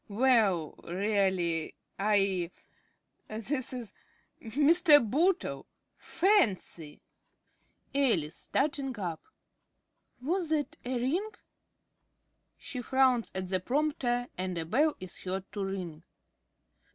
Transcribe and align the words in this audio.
Well, 0.09 0.73
really 0.83 1.75
I 1.99 2.49
this 3.27 3.71
is 3.71 3.93
Mr. 4.41 4.97
Bootle! 4.99 5.67
Fancy! 5.95 7.03
~Alice~ 7.93 8.35
(starting 8.35 8.97
up). 8.97 9.21
Was 10.19 10.49
that 10.49 10.75
a 10.83 10.99
ring? 10.99 11.29
(_She 12.59 12.83
frowns 12.83 13.29
at 13.35 13.49
the 13.49 13.59
prompter 13.59 14.25
and 14.39 14.57
a 14.57 14.65
bell 14.65 14.95
is 14.99 15.19
heard 15.19 15.45
to 15.51 15.63
ring. 15.65 16.01